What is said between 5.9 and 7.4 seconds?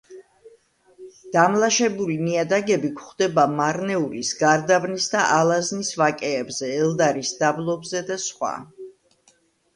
ვაკეებზე, ელდარის